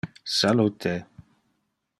Salute! 0.37 0.93